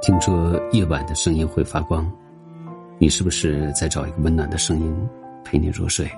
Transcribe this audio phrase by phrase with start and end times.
[0.00, 2.08] 听说夜晚的声音会发光，
[3.00, 5.08] 你是不是在找一个温暖的声音
[5.44, 6.08] 陪你入睡？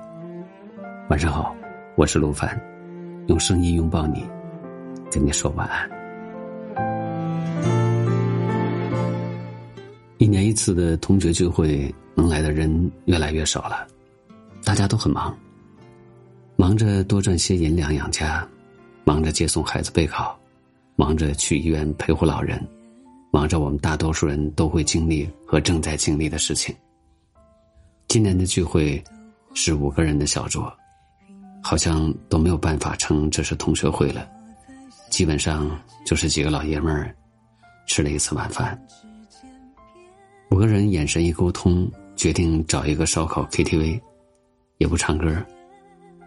[1.09, 1.57] 晚上好，
[1.97, 2.61] 我是陆凡，
[3.29, 4.23] 用声音拥抱你，
[5.11, 5.91] 跟你说晚安。
[10.19, 13.87] 一年一次的同学聚会，能来的人越来越少了，
[14.63, 15.35] 大家都很忙，
[16.55, 18.47] 忙着多赚些银两养家，
[19.05, 20.39] 忙着接送孩子备考，
[20.97, 22.63] 忙着去医院陪护老人。
[23.31, 26.75] 忙着我们大多数人都会经历和正在经历的事情。
[28.09, 29.03] 今年的聚会
[29.55, 30.73] 是五个人的小桌，
[31.63, 34.29] 好像都没有办法称这是同学会了，
[35.11, 35.71] 基本上
[36.05, 37.15] 就是几个老爷们儿
[37.87, 38.77] 吃了一次晚饭。
[40.51, 44.01] 五个人眼神一沟通，决定找一个烧烤 KTV，
[44.79, 45.33] 也不唱歌，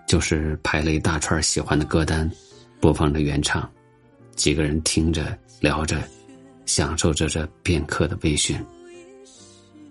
[0.07, 2.31] 就是排了一大串喜欢的歌单，
[2.79, 3.69] 播放着原唱，
[4.37, 6.01] 几个人听着聊着。
[6.65, 8.55] 享受着这片刻的微醺。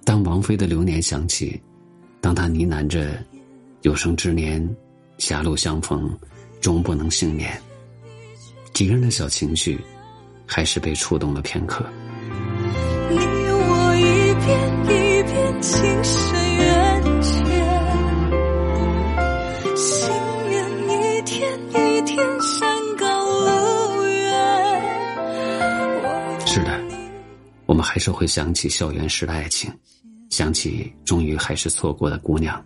[0.04, 1.60] 当王菲的《流年》响起，
[2.20, 3.22] 当她呢喃着
[3.82, 4.68] “有生之年，
[5.18, 6.10] 狭路相逢，
[6.60, 7.60] 终不能幸免”，
[8.74, 9.78] 几个人的小情绪，
[10.46, 11.84] 还是被触动了片刻。
[13.10, 14.50] 你我一片
[14.84, 17.36] 一片情深缘浅，
[19.76, 20.10] 心
[20.50, 20.54] 愿
[20.88, 22.40] 一天一天
[27.82, 29.68] 们还是会想起校园时的爱情，
[30.30, 32.64] 想起终于还是错过的姑娘。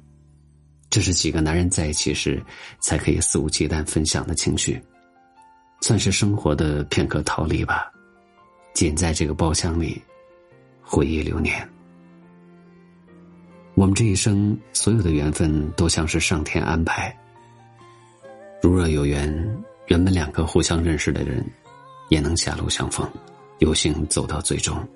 [0.91, 2.41] 这是几个男人在一起时
[2.81, 4.79] 才可以肆无忌惮分享的情绪，
[5.81, 7.91] 算是生活的片刻逃离吧。
[8.75, 10.01] 仅在这个包厢里，
[10.83, 11.67] 回忆流年。
[13.75, 17.15] 我们这一生所有的缘分都像是上天安排。
[18.63, 19.27] 如若有缘，
[19.87, 21.43] 原本两个互相认识的人，
[22.11, 23.11] 也能狭路相逢。
[23.61, 24.87] 有幸走到最终。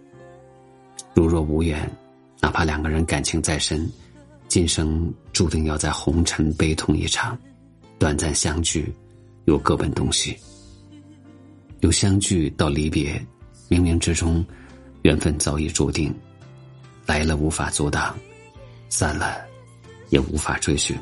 [1.30, 1.88] 若无缘，
[2.40, 3.88] 哪怕两个人感情再深，
[4.48, 7.38] 今生注定要在红尘悲痛一场。
[8.00, 8.92] 短暂相聚，
[9.44, 10.36] 又各奔东西。
[11.82, 13.14] 由相聚到离别，
[13.68, 14.44] 冥冥之中，
[15.02, 16.12] 缘分早已注定。
[17.06, 18.18] 来了无法阻挡，
[18.88, 19.36] 散了
[20.08, 20.96] 也无法追寻。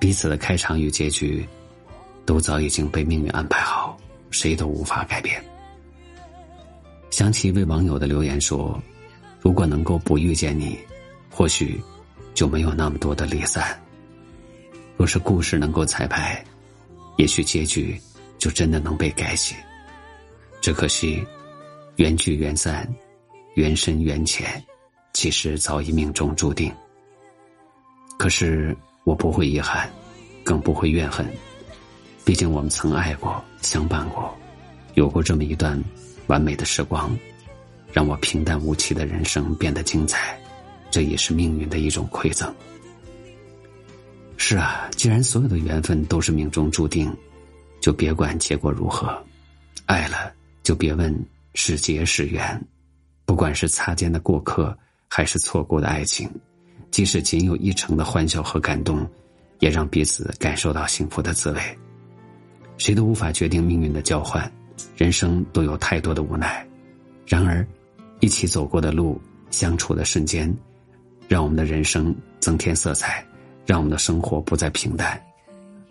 [0.00, 1.46] 彼此的开场与结局，
[2.24, 3.96] 都早已经被命运安排好，
[4.30, 5.40] 谁都无法改变。
[7.10, 8.80] 想起一位网友的留言说
[9.46, 10.76] ：“如果能够不遇见你，
[11.30, 11.80] 或许
[12.34, 13.80] 就没有那么多的离散。
[14.96, 16.44] 若是故事能够彩排，
[17.16, 17.96] 也许结局
[18.38, 19.54] 就真的能被改写。
[20.60, 21.24] 只可惜，
[21.94, 22.92] 缘聚缘散，
[23.54, 24.60] 缘深缘浅，
[25.12, 26.74] 其实早已命中注定。
[28.18, 29.88] 可是我不会遗憾，
[30.42, 31.24] 更不会怨恨。
[32.24, 34.36] 毕竟我们曾爱过，相伴过，
[34.94, 35.80] 有过这么一段。”
[36.26, 37.16] 完美的时光，
[37.96, 40.38] 让我平淡无奇的人生变得精彩，
[40.90, 42.54] 这也是命运的一种馈赠。
[44.36, 47.10] 是啊，既然所有的缘分都是命中注定，
[47.80, 49.18] 就别管结果如何，
[49.86, 50.30] 爱了
[50.62, 51.10] 就别问
[51.54, 52.62] 是劫是缘。
[53.24, 54.76] 不管是擦肩的过客，
[55.08, 56.30] 还是错过的爱情，
[56.90, 59.08] 即使仅有一成的欢笑和感动，
[59.60, 61.78] 也让彼此感受到幸福的滋味。
[62.76, 64.52] 谁都无法决定命运的交换。
[64.98, 66.62] 人生都有太多的无奈，
[67.26, 67.66] 然而，
[68.20, 70.52] 一起走过的路，相处的瞬间，
[71.28, 73.24] 让我们的人生增添色彩，
[73.64, 75.20] 让我们的生活不再平淡。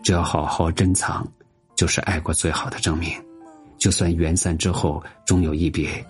[0.03, 1.27] 只要好好珍藏，
[1.75, 3.11] 就是爱过最好的证明。
[3.77, 6.05] 就算缘散之后终有一别，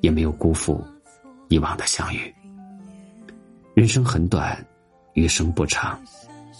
[0.00, 0.84] 也没有辜负
[1.48, 2.34] 以往的相遇。
[3.74, 4.56] 人生很短，
[5.14, 6.00] 余生不长，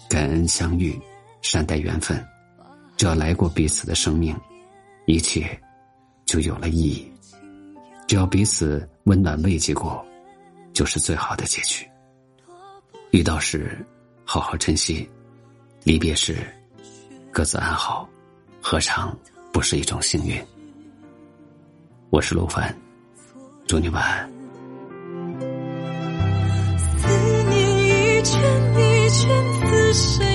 [0.09, 0.99] 感恩相遇，
[1.41, 2.25] 善待缘分。
[2.97, 4.35] 只要来过彼此的生命。
[5.07, 5.61] 一切
[6.25, 7.12] 就有了意义。
[8.13, 10.05] 只要彼此温暖慰藉过，
[10.75, 11.89] 就是最好的结局。
[13.11, 13.75] 遇到时
[14.23, 15.09] 好好珍惜，
[15.83, 16.37] 离别时
[17.31, 18.07] 各自安好，
[18.61, 19.19] 何尝
[19.51, 20.39] 不是一种幸运？
[22.11, 22.79] 我是陆凡，
[23.67, 24.31] 祝你晚安。
[26.99, 27.09] 思
[27.49, 28.43] 念一圈
[28.77, 29.31] 一圈，
[29.63, 30.32] 厮守。